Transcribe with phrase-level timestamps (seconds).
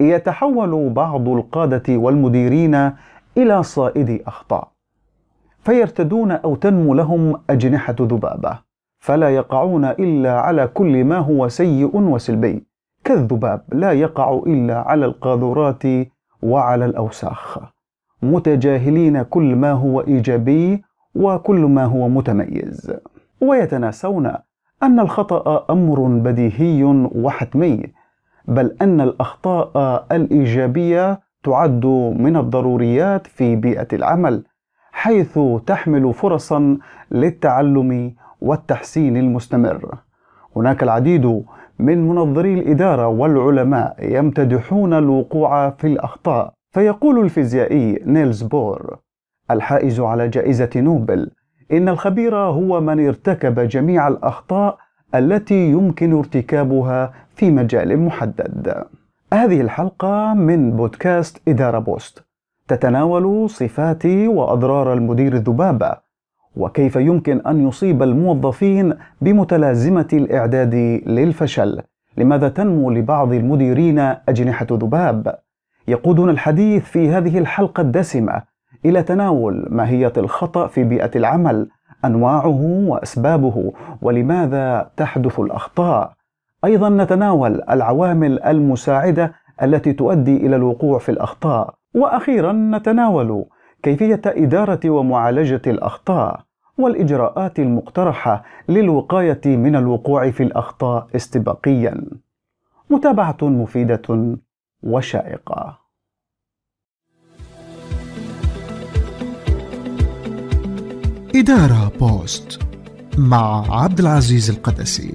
[0.00, 2.92] يتحول بعض القادة والمديرين
[3.36, 4.68] إلى صائدي أخطاء
[5.64, 8.58] فيرتدون أو تنمو لهم أجنحة ذبابة
[8.98, 12.64] فلا يقعون إلا على كل ما هو سيء وسلبي
[13.04, 15.82] كالذباب لا يقع إلا على القاذورات
[16.42, 17.58] وعلى الأوساخ
[18.22, 20.82] متجاهلين كل ما هو إيجابي
[21.14, 22.92] وكل ما هو متميز.
[23.40, 24.32] ويتناسون
[24.82, 27.82] أن الخطأ أمر بديهي وحتمي
[28.50, 31.86] بل أن الأخطاء الإيجابية تعد
[32.18, 34.44] من الضروريات في بيئة العمل
[34.92, 36.78] حيث تحمل فرصا
[37.10, 39.98] للتعلم والتحسين المستمر.
[40.56, 41.42] هناك العديد
[41.78, 48.98] من منظري الإدارة والعلماء يمتدحون الوقوع في الأخطاء فيقول الفيزيائي نيلز بور
[49.50, 51.30] الحائز على جائزة نوبل
[51.72, 54.78] إن الخبير هو من ارتكب جميع الأخطاء
[55.14, 58.84] التي يمكن ارتكابها في مجال محدد.
[59.32, 62.24] هذه الحلقة من بودكاست إدارة بوست
[62.68, 65.92] تتناول صفات وأضرار المدير الذبابة
[66.56, 70.74] وكيف يمكن أن يصيب الموظفين بمتلازمة الإعداد
[71.06, 71.82] للفشل.
[72.16, 75.38] لماذا تنمو لبعض المديرين أجنحة ذباب؟
[75.88, 78.42] يقودنا الحديث في هذه الحلقة الدسمة
[78.84, 81.68] إلى تناول ماهية الخطأ في بيئة العمل،
[82.04, 86.12] أنواعه وأسبابه، ولماذا تحدث الأخطاء.
[86.64, 93.44] أيضا نتناول العوامل المساعدة التي تؤدي إلى الوقوع في الأخطاء، وأخيرا نتناول
[93.82, 96.40] كيفية إدارة ومعالجة الأخطاء،
[96.78, 102.04] والإجراءات المقترحة للوقاية من الوقوع في الأخطاء استباقيا.
[102.90, 104.36] متابعة مفيدة
[104.82, 105.79] وشائقة.
[111.34, 112.58] إدارة بوست
[113.18, 115.14] مع عبد العزيز القدسي.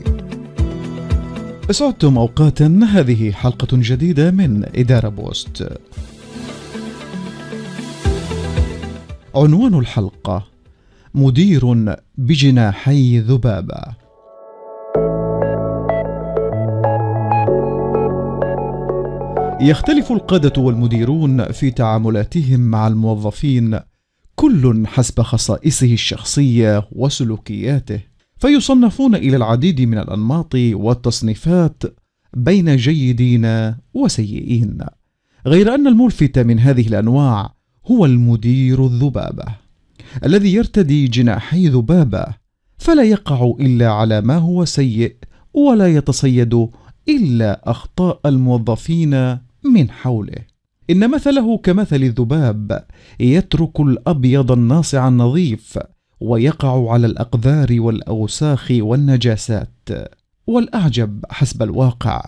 [1.70, 5.80] أسعدتم أوقاتا هذه حلقة جديدة من إدارة بوست.
[9.36, 10.44] عنوان الحلقة
[11.16, 13.82] مدير بجناحي ذبابة.
[19.62, 23.80] يختلف القادة والمديرون في تعاملاتهم مع الموظفين
[24.36, 28.00] كل حسب خصائصه الشخصية وسلوكياته.
[28.38, 31.84] فيصنفون إلى العديد من الأنماط والتصنيفات
[32.34, 34.78] بين جيدين وسيئين.
[35.48, 37.54] غير أن الملفت من هذه الأنواع
[37.92, 39.46] هو المدير الذبابة
[40.26, 42.26] الذي يرتدي جناحي ذبابة
[42.78, 45.16] فلا يقع إلا على ما هو سيء
[45.54, 46.68] ولا يتصيد
[47.10, 50.55] إلا أخطاء الموظفين من حوله.
[50.90, 52.86] إن مثله كمثل الذباب
[53.20, 55.80] يترك الأبيض الناصع النظيف
[56.20, 59.90] ويقع على الأقذار والأوساخ والنجاسات.
[60.48, 62.22] والأعجب حسب الواقع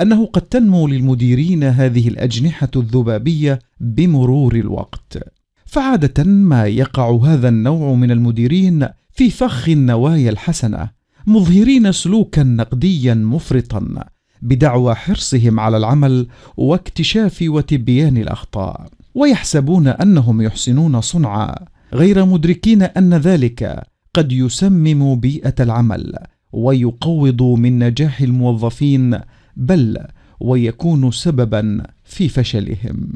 [0.00, 5.18] أنه قد تنمو للمديرين هذه الأجنحة الذبابية بمرور الوقت.
[5.66, 10.90] فعادة ما يقع هذا النوع من المديرين في فخ النوايا الحسنة
[11.26, 14.04] مظهرين سلوكا نقديا مفرطا.
[14.44, 21.54] بدعوى حرصهم على العمل واكتشاف وتبيان الأخطاء ويحسبون أنهم يحسنون صنعا
[21.92, 23.82] غير مدركين أن ذلك
[24.14, 26.14] قد يسمم بيئة العمل
[26.52, 29.18] ويقوض من نجاح الموظفين
[29.56, 29.98] بل
[30.40, 33.12] ويكون سببا في فشلهم.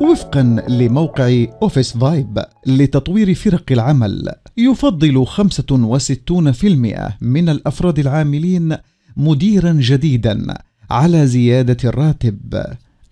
[0.00, 4.28] وفقا لموقع Officevibe لتطوير فرق العمل
[4.60, 8.76] يفضل 65% من الأفراد العاملين
[9.16, 10.54] مديرا جديدا
[10.90, 12.62] على زيادة الراتب.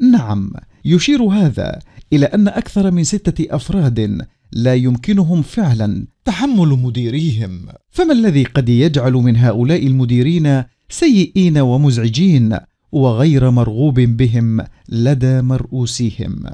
[0.00, 0.52] نعم
[0.84, 1.78] يشير هذا
[2.12, 7.60] إلى أن أكثر من ستة أفراد لا يمكنهم فعلا تحمل مديريهم.
[7.90, 12.56] فما الذي قد يجعل من هؤلاء المديرين سيئين ومزعجين
[12.92, 16.44] وغير مرغوب بهم لدى مرؤوسيهم؟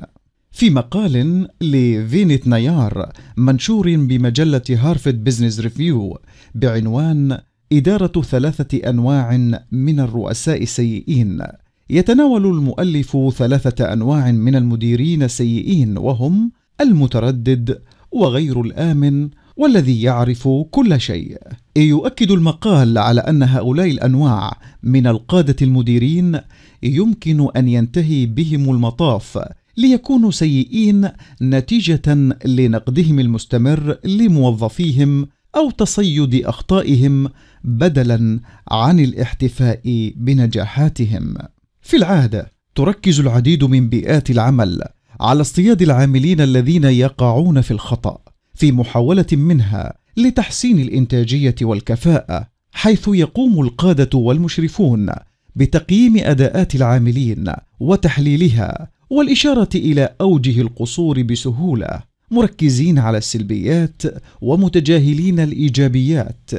[0.54, 6.19] في مقال لفينيت نيار منشور بمجلة Harvard Business Review
[6.54, 7.38] بعنوان
[7.72, 9.36] إدارة ثلاثة أنواع
[9.72, 11.42] من الرؤساء السيئين.
[11.91, 17.78] يتناول المؤلف ثلاثة أنواع من المديرين السيئين وهم المتردد
[18.12, 21.39] وغير الآمن والذي يعرف كل شيء.
[21.77, 26.41] يؤكد المقال على أن هؤلاء الأنواع من القادة المديرين
[26.83, 29.39] يمكن أن ينتهي بهم المطاف
[29.76, 31.09] ليكونوا سيئين
[31.42, 37.28] نتيجة لنقدهم المستمر لموظفيهم أو تصيد أخطائهم
[37.65, 38.41] بدلا
[38.71, 41.34] عن الاحتفاء بنجاحاتهم.
[41.82, 44.82] في العادة تركز العديد من بيئات العمل
[45.21, 48.18] على اصطياد العاملين الذين يقعون في الخطأ
[48.54, 55.10] في محاولة منها لتحسين الإنتاجية والكفاءة حيث يقوم القادة والمشرفون
[55.56, 64.03] بتقييم أداءات العاملين وتحليلها والإشارة إلى أوجه القصور بسهولة مركزين على السلبيات
[64.41, 66.51] ومتجاهلين الإيجابيات.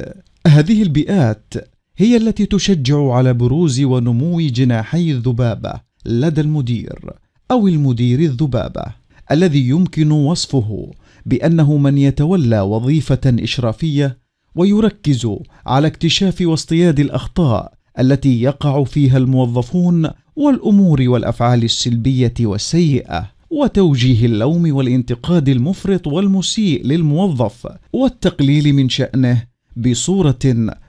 [0.46, 1.54] هذه البيئات
[1.96, 5.72] هي التي تشجع على بروز ونمو جناحي الذبابه
[6.06, 7.12] لدى المدير
[7.50, 8.84] أو المدير الذبابه
[9.30, 10.90] الذي يمكن وصفه
[11.26, 14.18] بأنه من يتولى وظيفة إشرافية
[14.54, 15.28] ويركز
[15.66, 25.48] على اكتشاف واصطياد الأخطاء التي يقع فيها الموظفون والأمور والأفعال السلبية والسيئة وتوجيه اللوم والانتقاد
[25.48, 29.42] المفرط والمسيء للموظف والتقليل من شأنه
[29.76, 30.38] بصورة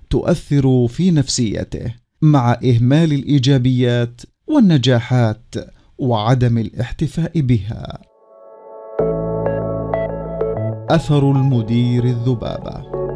[0.09, 5.55] تؤثر في نفسيته مع إهمال الإيجابيات والنجاحات
[5.97, 8.01] وعدم الاحتفاء بها.
[10.89, 13.06] أثر المدير الذبابة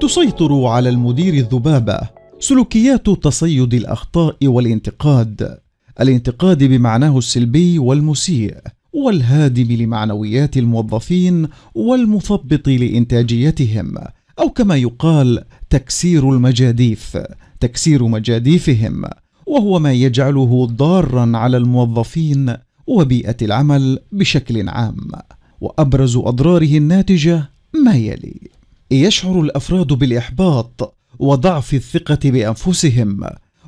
[0.00, 2.00] تسيطر على المدير الذبابة.
[2.38, 5.58] سلوكيات تصيد الأخطاء والانتقاد.
[6.00, 8.56] الانتقاد بمعناه السلبي والمسيء
[8.92, 13.94] والهادم لمعنويات الموظفين والمثبط لإنتاجيتهم
[14.38, 17.18] أو كما يقال تكسير المجاديف
[17.60, 19.04] تكسير مجاديفهم
[19.46, 22.54] وهو ما يجعله ضارا على الموظفين
[22.86, 25.10] وبيئة العمل بشكل عام.
[25.60, 27.50] وأبرز أضراره الناتجة
[27.84, 28.59] ما يلي.
[28.90, 33.20] يشعر الأفراد بالإحباط وضعف الثقة بأنفسهم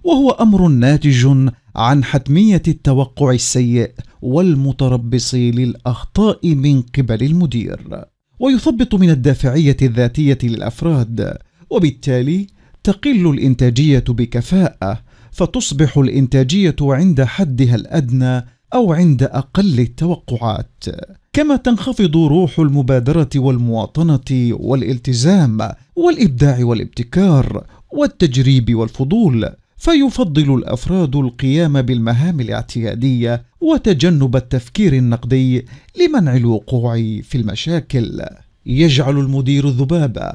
[0.05, 3.91] وهو أمر ناتج عن حتمية التوقع السيء
[4.23, 8.05] والمتربص للأخطاء من قبل المدير.
[8.41, 11.39] ويثبط من الدافعية الذاتية للأفراد
[11.71, 12.47] وبالتالي
[12.85, 20.85] تقل الإنتاجية بكفاءة فتصبح الإنتاجية عند حدها الأدنى أو عند أقل التوقعات.
[21.35, 25.59] كما تنخفض روح المبادرة والمواطنة والالتزام
[25.97, 35.67] والإبداع والابتكار والتجريب والفضول فيفضل الأفراد القيام بالمهام الاعتيادية وتجنب التفكير النقدي
[36.01, 38.23] لمنع الوقوع في المشاكل.
[38.67, 40.33] يجعل المدير الذبابه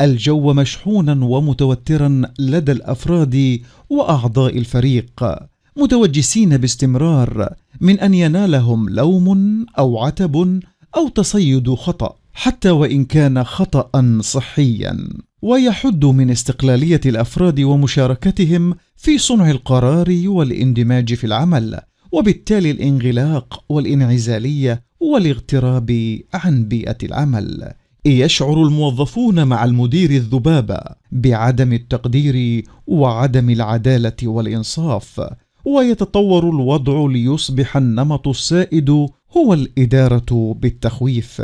[0.00, 3.60] الجو مشحونا ومتوترا لدى الأفراد
[3.90, 5.24] وأعضاء الفريق.
[5.76, 10.60] متوجسين باستمرار من أن ينالهم لوم أو عتب
[10.96, 15.08] أو تصيد خطأ حتى وإن كان خطأ صحيا.
[15.42, 21.80] ويحد من استقلالية الأفراد ومشاركتهم في صنع القرار والاندماج في العمل
[22.12, 27.72] وبالتالي الانغلاق والانعزالية والاغتراب عن بيئة العمل.
[28.04, 30.80] يشعر الموظفون مع المدير الذبابة
[31.12, 35.20] بعدم التقدير وعدم العدالة والإنصاف
[35.66, 38.90] ويتطور الوضع ليصبح النمط السائد
[39.36, 41.42] هو الإدارة بالتخويف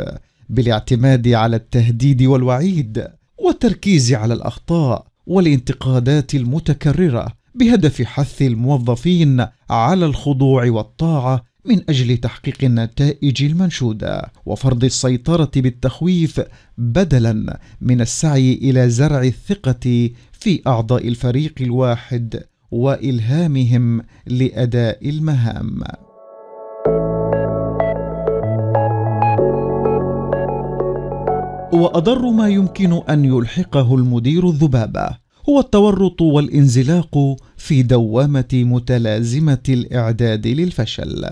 [0.49, 11.43] بالاعتماد على التهديد والوعيد والتركيز على الأخطاء والانتقادات المتكررة بهدف حث الموظفين على الخضوع والطاعة
[11.65, 16.41] من أجل تحقيق النتائج المنشودة وفرض السيطرة بالتخويف
[16.77, 22.43] بدلا من السعي إلى زرع الثقة في أعضاء الفريق الواحد.
[22.73, 25.81] وإلهامهم لأداء المهام.
[31.73, 35.07] وأضر ما يمكن أن يلحقه المدير الذبابة
[35.49, 41.25] هو التورط والانزلاق في دوامة متلازمة الإعداد للفشل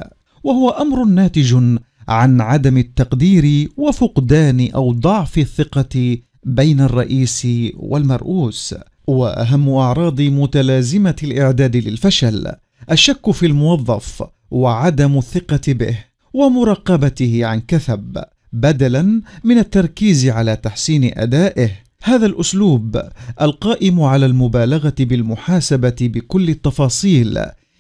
[0.44, 8.76] وهو أمر ناتج عن عدم التقدير وفقدان أو ضعف الثقة بين الرئيس والمرؤوس.
[9.08, 12.52] وأهم أعراض متلازمة الإعداد للفشل
[12.92, 15.98] الشك في الموظف وعدم الثقة به
[16.34, 21.72] ومراقبته عن كثب بدلا من التركيز على تحسين أدائه.
[22.04, 23.02] هذا الأسلوب
[23.42, 27.40] القائم على المبالغة بالمحاسبة بكل التفاصيل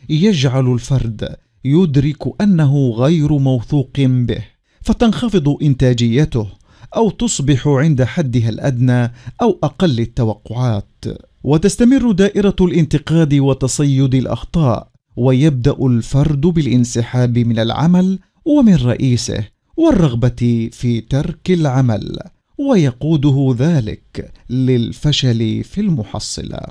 [0.09, 1.35] يجعل الفرد
[1.65, 4.43] يدرك أنه غير موثوق به
[4.81, 6.47] فتنخفض إنتاجيته.
[6.95, 11.05] أو تصبح عند حدها الأدنى أو أقل التوقعات.
[11.43, 21.51] وتستمر دائرة الانتقاد وتصيد الأخطاء ويبدأ الفرد بالانسحاب من العمل ومن رئيسه والرغبة في ترك
[21.51, 22.19] العمل
[22.57, 26.61] ويقوده ذلك للفشل في المحصلة.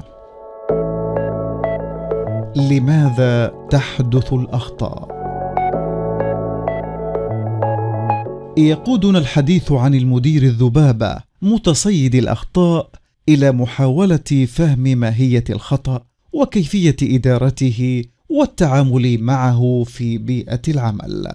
[2.56, 5.19] لماذا تحدث الأخطاء؟
[8.68, 12.90] يقودنا الحديث عن المدير الذبابة متصيد الأخطاء
[13.28, 16.02] إلى محاولة فهم ماهية الخطأ
[16.32, 21.32] وكيفية إدارته والتعامل معه في بيئة العمل.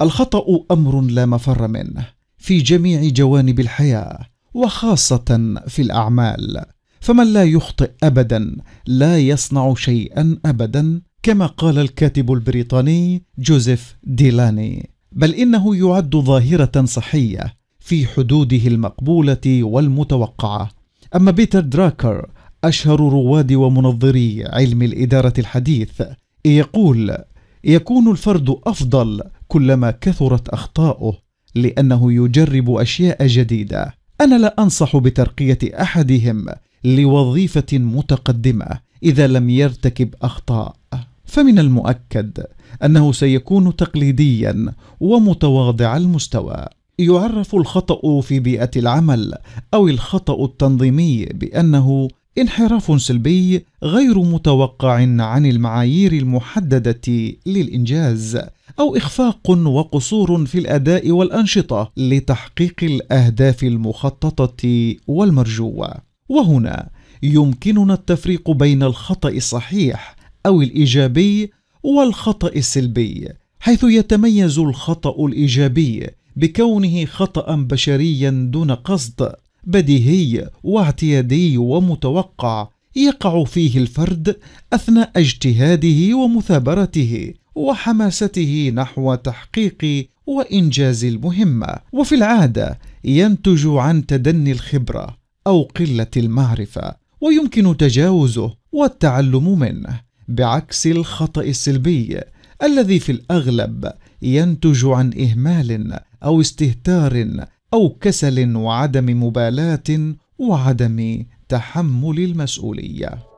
[0.00, 2.06] الخطأ أمر لا مفر منه
[2.38, 4.18] في جميع جوانب الحياة
[4.54, 6.64] وخاصة في الأعمال.
[7.00, 8.56] فمن لا يخطئ ابدا
[8.86, 14.93] لا يصنع شيئا ابدا كما قال الكاتب البريطاني جوزيف ديلاني.
[15.16, 20.70] بل إنه يعد ظاهرة صحية في حدوده المقبولة والمتوقعة.
[21.16, 22.26] أما بيتر دراكر
[22.64, 26.02] أشهر رواد ومنظري علم الإدارة الحديث
[26.44, 27.16] يقول
[27.64, 31.18] يكون الفرد أفضل كلما كثرت أخطاؤه
[31.54, 33.94] لأنه يجرب أشياء جديدة.
[34.20, 36.46] أنا لا أنصح بترقية أحدهم
[36.84, 38.66] لوظيفة متقدمة
[39.02, 40.76] إذا لم يرتكب أخطاء.
[41.24, 42.44] فمن المؤكد
[42.84, 46.66] أنه سيكون تقليديا ومتواضع المستوى.
[46.98, 49.34] يعرف الخطأ في بيئة العمل
[49.74, 58.40] أو الخطأ التنظيمي بأنه انحراف سلبي غير متوقع عن المعايير المحددة للإنجاز
[58.80, 65.94] أو إخفاق وقصور في الأداء والأنشطة لتحقيق الأهداف المخططة والمرجوة.
[66.28, 66.90] وهنا
[67.22, 70.16] يمكننا التفريق بين الخطأ الصحيح
[70.46, 71.50] أو الإيجابي
[71.82, 73.28] والخطأ السلبي
[73.60, 79.32] حيث يتميز الخطأ الإيجابي بكونه خطأ بشريا دون قصد
[79.64, 84.36] بديهي واعتيادي ومتوقع يقع فيه الفرد
[84.72, 95.62] أثناء اجتهاده ومثابرته وحماسته نحو تحقيق وإنجاز المهمه وفي العادة ينتج عن تدني الخبرة أو
[95.62, 100.00] قلة المعرفة ويمكن تجاوزه والتعلم منه.
[100.28, 102.20] بعكس الخطأ السلبي
[102.62, 113.34] الذي في الأغلب ينتج عن إهمال أو استهتار أو كسل وعدم مبالاة وعدم تحمل المسؤولية.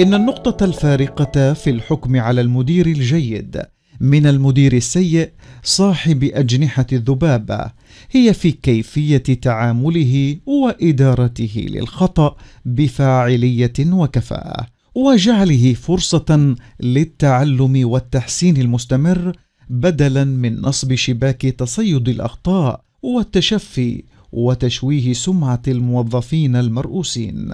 [0.00, 3.62] إن النقطة الفارقة في الحكم على المدير الجيد
[4.00, 5.30] من المدير السيء
[5.62, 7.70] صاحب أجنحة الذبابه
[8.10, 19.36] هي في كيفية تعامله وإدارته للخطأ بفاعلية وكفاءة وجعله فرصة للتعلم والتحسين المستمر
[19.70, 27.52] بدلا من نصب شباك تصيد الأخطاء والتشفي وتشويه سمعة الموظفين المرؤوسين.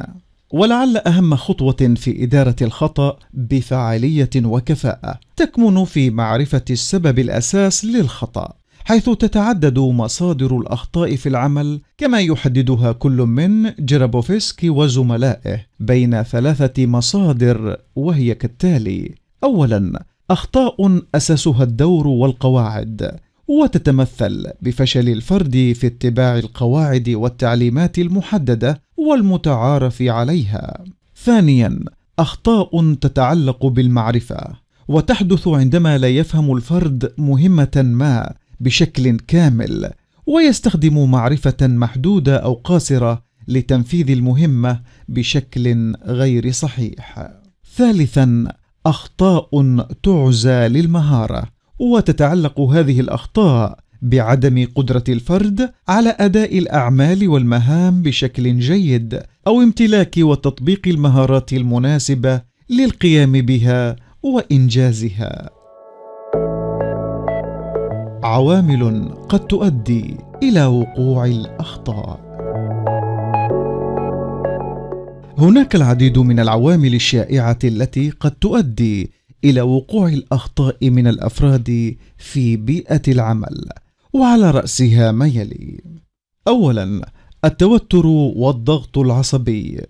[0.50, 8.53] ولعل أهم خطوة في إدارة الخطأ بفاعلية وكفاءة تكمن في معرفة السبب الأساس للخطأ
[8.85, 17.76] حيث تتعدد مصادر الأخطاء في العمل كما يحددها كل من جرابوفسكي وزملائه بين ثلاثة مصادر
[17.97, 28.83] وهي كالتالي اولا أخطاء أساسها الدور والقواعد وتتمثل بفشل الفرد في اتباع القواعد والتعليمات المحددة
[28.97, 30.85] والمتعارف عليها.
[31.25, 31.81] ثانيا
[32.19, 39.91] أخطاء تتعلق بالمعرفة وتحدث عندما لا يفهم الفرد مهمة ما بشكل كامل
[40.26, 47.29] ويستخدم معرفة محدودة أو قاصرة لتنفيذ المهمة بشكل غير صحيح.
[47.76, 48.53] ثالثا
[48.87, 59.23] أخطاء تعزى للمهارة وتتعلق هذه الأخطاء بعدم قدرة الفرد على أداء الأعمال والمهام بشكل جيد
[59.47, 65.50] أو امتلاك وتطبيق المهارات المناسبة للقيام بها وإنجازها.
[68.25, 72.26] عوامل قد تؤدي إلى وقوع الأخطاء.
[75.38, 79.11] هناك العديد من العوامل الشائعة التي قد تؤدي
[79.47, 83.69] إلى وقوع الأخطاء من الأفراد في بيئة العمل
[84.12, 85.81] وعلى رأسها ما يلي.
[86.49, 87.11] اولا
[87.45, 89.81] التوتر والضغط العصبي.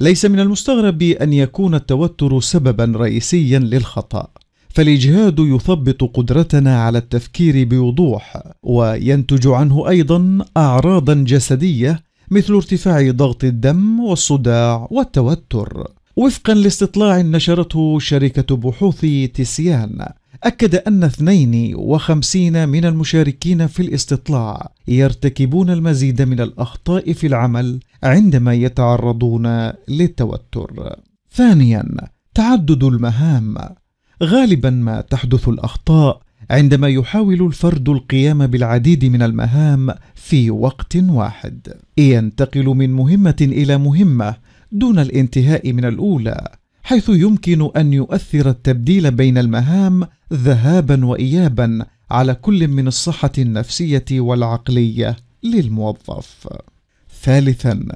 [0.00, 4.28] ليس من المستغرب أن يكون التوتر سببا رئيسيا للخطأ
[4.68, 14.00] فالإجهاد يثبط قدرتنا على التفكير بوضوح وينتج عنه أيضا اعراضا جسدية مثل ارتفاع ضغط الدم
[14.00, 15.86] والصداع والتوتر.
[16.16, 20.06] وفقا لاستطلاع نشرته شركة بحوث تسيان
[20.44, 29.72] أكد أن 52 من المشاركين في الاستطلاع يرتكبون المزيد من الأخطاء في العمل عندما يتعرضون
[29.88, 30.96] للتوتر.
[31.32, 31.84] ثانيا
[32.34, 33.56] تعدد المهام
[34.22, 36.20] غالبا ما تحدث الأخطاء
[36.50, 41.68] عندما يحاول الفرد القيام بالعديد من المهام في وقت واحد
[41.98, 44.34] ينتقل من مهمة إلى مهمة
[44.72, 52.68] دون الانتهاء من الأولى حيث يمكن أن يؤثر التبديل بين المهام ذهابا وايابا على كل
[52.68, 56.48] من الصحة النفسية والعقلية للموظف.
[57.22, 57.86] ثالثا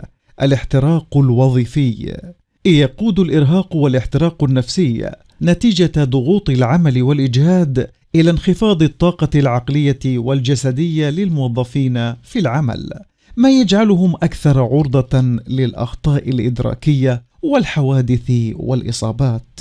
[0.43, 2.17] الاحتراق الوظيفي.
[2.65, 5.11] يقود الإرهاق والاحتراق النفسي
[5.43, 12.91] نتيجة ضغوط العمل والإجهاد إلى انخفاض الطاقة العقلية والجسدية للموظفين في العمل.
[13.37, 19.61] ما يجعلهم أكثر عرضة للأخطاء الإدراكية والحوادث والإصابات.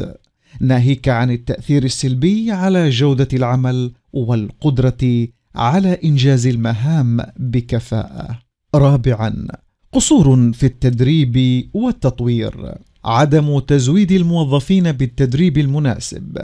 [0.60, 8.40] ناهيك عن التأثير السلبي على جودة العمل والقدرة على إنجاز المهام بكفاءة.
[8.76, 9.48] رابعا
[9.92, 12.76] قصور في التدريب والتطوير.
[13.06, 16.38] عدم تزويد الموظفين بالتدريب المناسب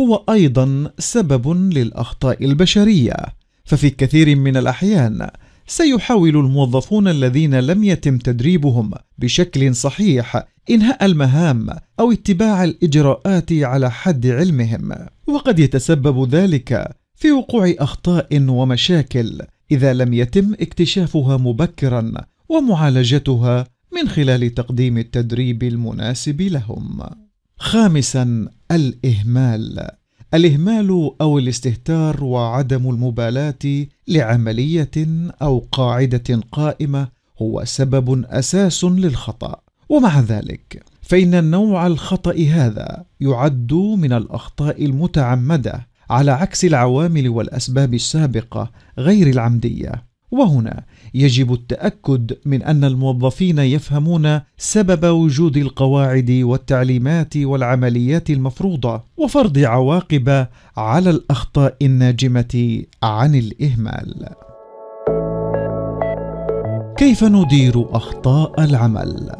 [0.00, 3.16] هو أيضا سبب للأخطاء البشرية.
[3.64, 5.28] ففي كثير من الأحيان
[5.66, 14.26] سيحاول الموظفون الذين لم يتم تدريبهم بشكل صحيح إنهاء المهام أو اتباع الإجراءات على حد
[14.26, 14.92] علمهم.
[15.26, 22.12] وقد يتسبب ذلك في وقوع أخطاء ومشاكل إذا لم يتم اكتشافها مبكرا
[22.48, 27.00] ومعالجتها من خلال تقديم التدريب المناسب لهم.
[27.58, 29.90] خامسا الإهمال.
[30.34, 34.90] الإهمال أو الاستهتار وعدم المبالاة لعملية
[35.42, 37.08] أو قاعدة قائمة
[37.42, 39.56] هو سبب أساس للخطأ.
[39.88, 48.70] ومع ذلك فإن النوع الخطأ هذا يعد من الأخطاء المتعمدة على عكس العوامل والأسباب السابقة
[48.98, 50.04] غير العمدية.
[50.30, 60.46] وهنا يجب التأكد من أن الموظفين يفهمون سبب وجود القواعد والتعليمات والعمليات المفروضة وفرض عواقب
[60.76, 64.28] على الأخطاء الناجمة عن الإهمال.
[66.96, 69.30] كيف ندير أخطاء العمل؟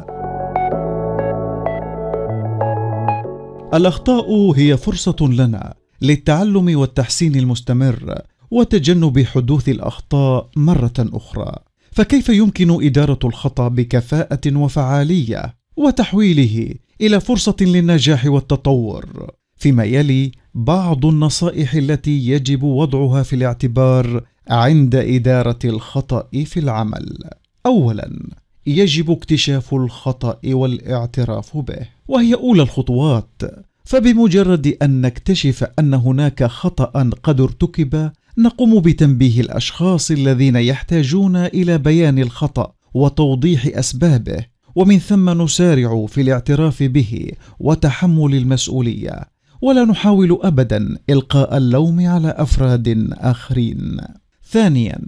[3.73, 8.21] الأخطاء هي فرصة لنا للتعلم والتحسين المستمر
[8.53, 11.55] وتجنب حدوث الأخطاء مرة أخرى.
[11.91, 21.73] فكيف يمكن إدارة الخطأ بكفاءة وفعالية وتحويله إلى فرصة للنجاح والتطور؟ فيما يلي بعض النصائح
[21.73, 27.17] التي يجب وضعها في الاعتبار عند إدارة الخطأ في العمل.
[27.65, 28.19] اولا
[28.67, 33.41] يجب اكتشاف الخطأ والاعتراف به وهي أولى الخطوات.
[33.85, 42.19] فبمجرد أن نكتشف أن هناك خطأ قد ارتكب نقوم بتنبيه الأشخاص الذين يحتاجون إلى بيان
[42.19, 49.33] الخطأ وتوضيح أسبابه ومن ثم نسارع في الاعتراف به وتحمل المسؤولية.
[49.61, 53.97] ولا نحاول ابدا إلقاء اللوم على أفراد آخرين.
[54.49, 54.99] ثانيا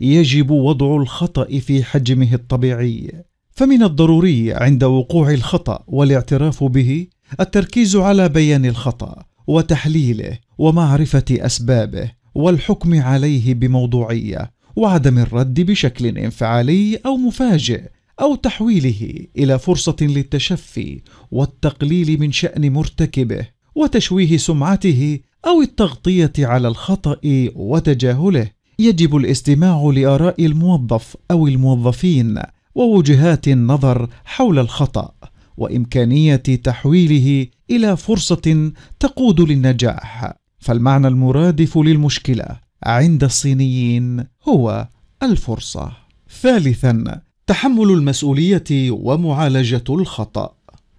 [0.00, 3.24] يجب وضع الخطأ في حجمه الطبيعي.
[3.50, 7.06] فمن الضروري عند وقوع الخطأ والاعتراف به
[7.40, 17.16] التركيز على بيان الخطأ وتحليله ومعرفة أسبابه والحكم عليه بموضوعية وعدم الرد بشكل انفعالي أو
[17.16, 17.82] مفاجئ
[18.20, 27.16] أو تحويله إلى فرصة للتشفي والتقليل من شأن مرتكبه وتشويه سمعته أو التغطية على الخطأ
[27.54, 28.50] وتجاهله.
[28.78, 32.38] يجب الاستماع لآراء الموظف أو الموظفين
[32.74, 35.14] ووجهات النظر حول الخطأ
[35.56, 40.43] وإمكانية تحويله إلى فرصة تقود للنجاح.
[40.64, 42.44] فالمعنى المرادف للمشكلة
[42.82, 44.88] عند الصينيين هو
[45.22, 45.92] الفرصة.
[46.40, 50.54] ثالثا تحمل المسؤولية ومعالجة الخطأ.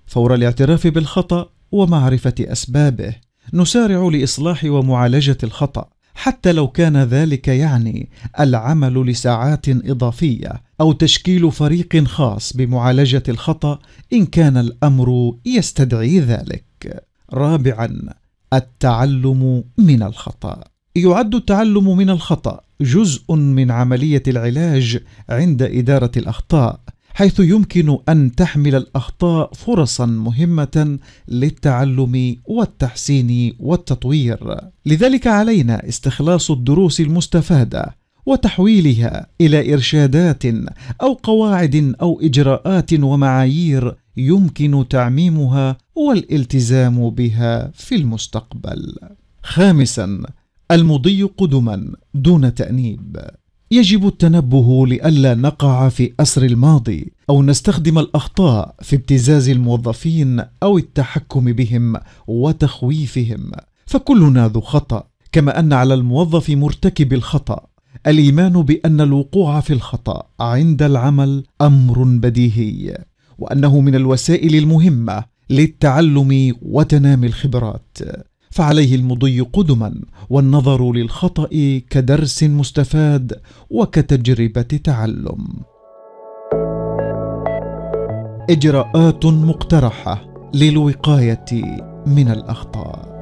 [0.05, 3.15] فور الاعتراف بالخطأ ومعرفة أسبابه
[3.53, 12.03] نسارع لإصلاح ومعالجة الخطأ حتى لو كان ذلك يعني العمل لساعات إضافية أو تشكيل فريق
[12.03, 13.79] خاص بمعالجة الخطأ
[14.13, 17.05] إن كان الأمر يستدعي ذلك.
[17.33, 18.15] رابعا
[18.53, 20.63] التعلم من الخطأ.
[20.95, 26.79] يعد التعلم من الخطأ جزء من عملية العلاج عند إدارة الأخطاء
[27.13, 34.59] حيث يمكن أن تحمل الأخطاء فرصا مهمة للتعلم والتحسين والتطوير.
[34.85, 40.45] لذلك علينا استخلاص الدروس المستفادة وتحويلها إلى إرشادات
[41.01, 48.95] أو قواعد أو إجراءات ومعايير يمكن تعميمها والالتزام بها في المستقبل.
[49.43, 50.23] خامسا
[50.71, 53.17] المضي قدما دون تأنيب.
[53.71, 61.53] يجب التنبه لئلا نقع في أسر الماضي أو نستخدم الأخطاء في ابتزاز الموظفين أو التحكم
[61.53, 61.95] بهم
[62.27, 63.51] وتخويفهم.
[63.85, 67.67] فكلنا ذو خطأ كما أن على الموظف مرتكب الخطأ.
[68.07, 72.97] الإيمان بأن الوقوع في الخطأ عند العمل أمر بديهي.
[73.39, 77.97] وأنه من الوسائل المهمة للتعلم وتنامي الخبرات.
[78.51, 81.47] فعليه المضي قدما والنظر للخطأ
[81.89, 83.33] كدرس مستفاد
[83.69, 85.47] وكتجربة تعلم.
[88.49, 91.45] إجراءات مقترحة للوقاية
[92.05, 93.15] من الأخطاء.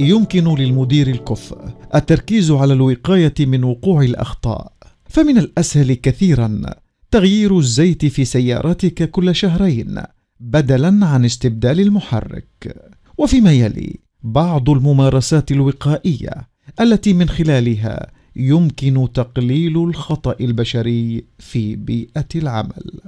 [0.00, 1.58] يمكن للمدير الكفء
[1.94, 4.72] التركيز على الوقاية من وقوع الأخطاء
[5.08, 6.62] فمن الأسهل كثيرا
[7.10, 10.02] تغيير الزيت في سيارتك كل شهرين
[10.40, 12.76] بدلا عن استبدال المحرك.
[13.18, 16.48] وفيما يلي بعض الممارسات الوقائية
[16.80, 23.00] التي من خلالها يمكن تقليل الخطأ البشري في بيئة العمل.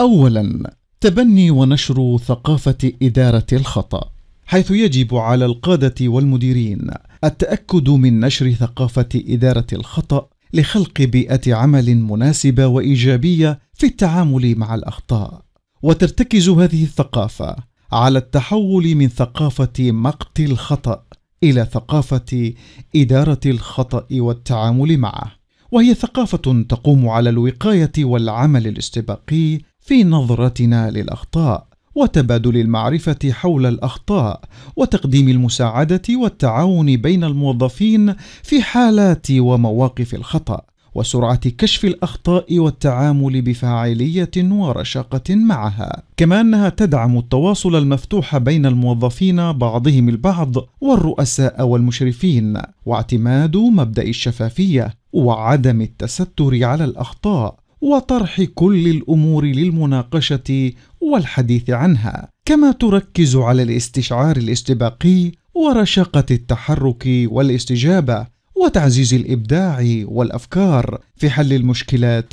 [0.00, 4.10] اولا تبني ونشر ثقافة إدارة الخطأ
[4.46, 6.90] حيث يجب على القادة والمديرين
[7.24, 15.42] التأكد من نشر ثقافة إدارة الخطأ لخلق بيئة عمل مناسبة وإيجابية في التعامل مع الأخطاء.
[15.82, 17.56] وترتكز هذه الثقافة
[17.92, 21.04] على التحول من ثقافة مقت الخطأ
[21.42, 22.52] إلى ثقافة
[22.96, 25.32] إدارة الخطأ والتعامل معه.
[25.72, 31.71] وهي ثقافة تقوم على الوقاية والعمل الاستباقي في نظرتنا للأخطاء.
[31.94, 34.40] وتبادل المعرفة حول الأخطاء
[34.76, 40.60] وتقديم المساعدة والتعاون بين الموظفين في حالات ومواقف الخطأ
[40.94, 46.02] وسرعة كشف الأخطاء والتعامل بفاعلية ورشاقة معها.
[46.16, 55.80] كما أنها تدعم التواصل المفتوح بين الموظفين بعضهم البعض والرؤساء والمشرفين واعتماد مبدأ الشفافية وعدم
[55.80, 57.61] التستر على الأخطاء.
[57.82, 69.14] وطرح كل الأمور للمناقشة والحديث عنها كما تركز على الاستشعار الاستباقي ورشاقة التحرك والاستجابة وتعزيز
[69.14, 72.32] الإبداع والأفكار في حل المشكلات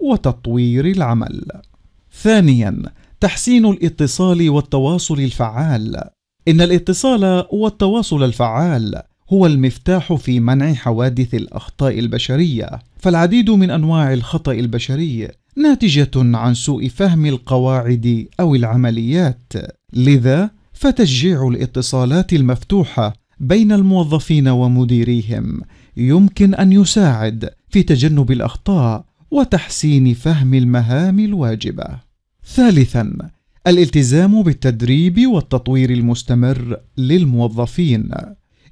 [0.00, 1.44] وتطوير العمل.
[2.22, 2.82] ثانيا
[3.20, 6.04] تحسين الاتصال والتواصل الفعال.
[6.48, 9.02] إن الاتصال والتواصل الفعال
[9.32, 12.70] هو المفتاح في منع حوادث الأخطاء البشرية.
[13.04, 19.52] فالعديد من أنواع الخطأ البشري ناتجة عن سوء فهم القواعد أو العمليات.
[19.92, 25.60] لذا فتشجيع الاتصالات المفتوحة بين الموظفين ومديريهم
[25.96, 31.86] يمكن أن يساعد في تجنب الأخطاء وتحسين فهم المهام الواجبة.
[32.46, 33.16] ثالثا
[33.66, 38.10] الالتزام بالتدريب والتطوير المستمر للموظفين.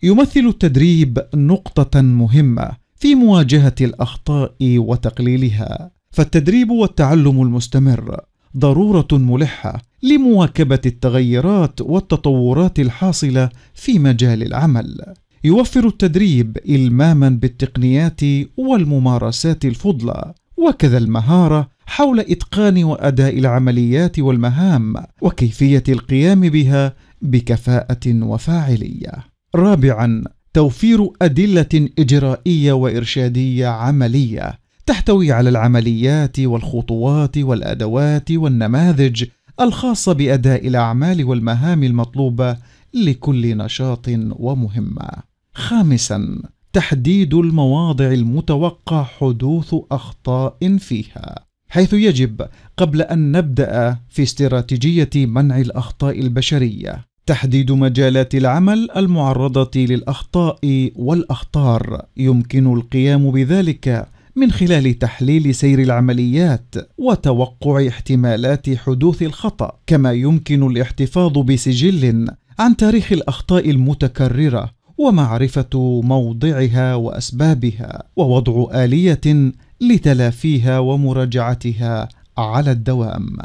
[0.02, 8.20] يمثل التدريب نقطة مهمة في مواجهة الأخطاء وتقليلها فالتدريب والتعلم المستمر
[8.56, 15.14] ضرورة ملحة لمواكبة التغيرات والتطورات الحاصلة في مجال العمل.
[15.44, 18.20] يوفر التدريب الماما بالتقنيات
[18.56, 29.12] والممارسات الفضلى وكذا المهارة حول إتقان وأداء العمليات والمهام وكيفية القيام بها بكفاءة وفاعلية.
[29.54, 39.24] رابعا توفير أدلة إجرائية وإرشادية عملية تحتوي على العمليات والخطوات والأدوات والنماذج
[39.60, 42.56] الخاصة بأداء الأعمال والمهام المطلوبة
[42.94, 45.08] لكل نشاط ومهمة.
[45.54, 55.58] خامسا تحديد المواضع المتوقع حدوث أخطاء فيها حيث يجب قبل أن نبدأ في استراتيجية منع
[55.60, 57.11] الأخطاء البشرية.
[57.26, 62.02] تحديد مجالات العمل المعرضة للأخطاء والأخطار.
[62.16, 69.72] يمكن القيام بذلك من خلال تحليل سير العمليات وتوقع احتمالات حدوث الخطأ.
[69.86, 82.08] كما يمكن الاحتفاظ بسجل عن تاريخ الأخطاء المتكررة ومعرفة موضعها وأسبابها ووضع آلية لتلافيها ومراجعتها
[82.38, 83.36] على الدوام.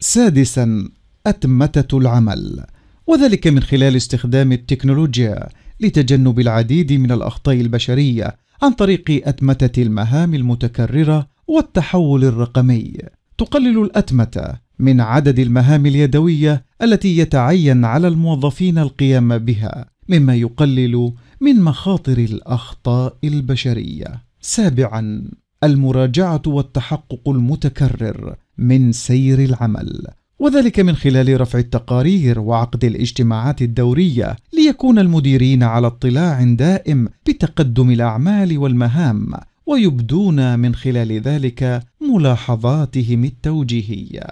[0.00, 0.88] سادسا
[1.26, 2.64] أتمتة العمل.
[3.06, 5.48] وذلك من خلال استخدام التكنولوجيا
[5.80, 12.92] لتجنب العديد من الأخطاء البشرية عن طريق أتمتة المهام المتكررة والتحول الرقمي.
[13.38, 21.60] تقلل الأتمتة من عدد المهام اليدوية التي يتعين على الموظفين القيام بها مما يقلل من
[21.60, 24.22] مخاطر الأخطاء البشرية.
[24.40, 25.30] سابعا
[25.64, 30.06] المراجعة والتحقق المتكرر من سير العمل.
[30.38, 38.58] وذلك من خلال رفع التقارير وعقد الاجتماعات الدورية ليكون المديرين على اطلاع دائم بتقدم الأعمال
[38.58, 39.32] والمهام
[39.66, 44.26] ويبدون من خلال ذلك ملاحظاتهم التوجيهية.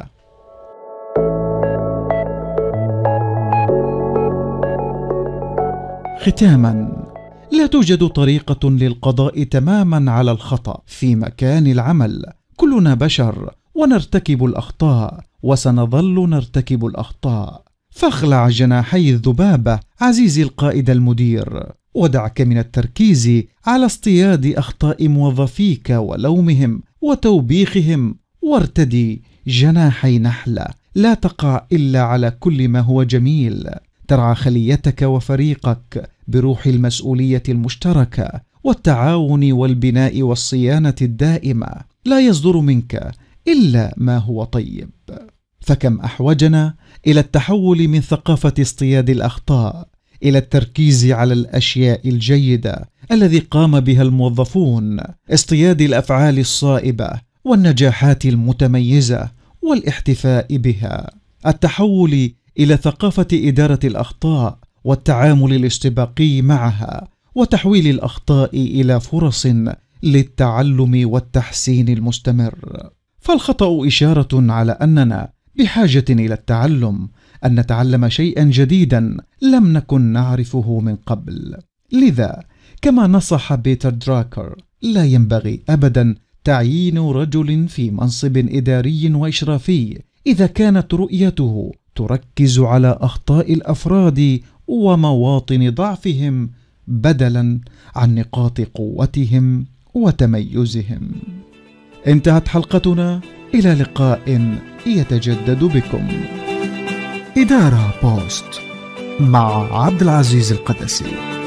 [6.20, 7.04] ختاما
[7.52, 12.24] لا توجد طريقة للقضاء تماما على الخطأ في مكان العمل.
[12.56, 15.20] كلنا بشر ونرتكب الأخطاء.
[15.44, 17.62] وسنظل نرتكب الأخطاء.
[17.90, 21.72] فاخلع جناحي الذبابة عزيزي القائد المدير.
[21.94, 28.16] ودعك من التركيز على اصطياد أخطاء موظفيك ولومهم وتوبيخهم.
[28.42, 33.70] وارتدي جناحي نحله لا تقع إلا على كل ما هو جميل.
[34.08, 38.30] ترعى خليتك وفريقك بروح المسؤولية المشتركة
[38.64, 41.68] والتعاون والبناء والصيانة الدائمة.
[42.04, 43.12] لا يصدر منك
[43.48, 44.90] إلا ما هو طيب.
[45.64, 46.74] فكم أحوجنا
[47.06, 49.88] إلى التحول من ثقافة اصطياد الأخطاء
[50.22, 55.00] إلى التركيز على الأشياء الجيدة الذي قام بها الموظفون
[55.30, 57.10] اصطياد الأفعال الصائبة
[57.44, 59.30] والنجاحات المتميزة
[59.62, 61.10] والاحتفاء بها.
[61.46, 69.46] التحول إلى ثقافة إدارة الأخطاء والتعامل الاستباقي معها وتحويل الأخطاء إلى فرص
[70.02, 72.54] للتعلم والتحسين المستمر.
[73.20, 77.08] فالخطأ إشارة على أننا بحاجة إلى التعلم
[77.44, 81.56] أن نتعلم شيئا جديدا لم نكن نعرفه من قبل.
[81.92, 82.42] لذا
[82.82, 86.14] كما نصح بيتر دراكر لا ينبغي ابدا
[86.44, 89.98] تعيين رجل في منصب إداري وإشرافي.
[90.26, 96.50] إذا كانت رؤيته تركز على أخطاء الأفراد ومواطن ضعفهم
[96.88, 97.60] بدلا
[97.96, 101.10] عن نقاط قوتهم وتميزهم.
[102.06, 103.20] انتهت حلقتنا
[103.54, 104.48] إلى لقاء
[104.86, 106.08] يتجدد بكم.
[107.38, 108.60] إدارة بوست
[109.20, 111.43] مع عبد العزيز القدسي.